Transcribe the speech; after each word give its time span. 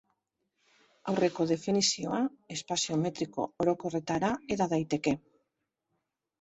Aurreko 1.11 1.45
definizioa 1.51 2.23
espazio 2.57 2.99
metriko 3.03 3.47
orokorretara 3.67 4.35
heda 4.51 4.71
daiteke. 4.77 5.19